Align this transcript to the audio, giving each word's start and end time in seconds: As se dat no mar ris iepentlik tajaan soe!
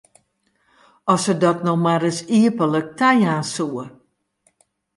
As 1.13 1.19
se 1.25 1.33
dat 1.43 1.57
no 1.65 1.73
mar 1.85 1.99
ris 2.03 2.19
iepentlik 2.39 2.87
tajaan 2.99 3.45
soe! 3.53 3.83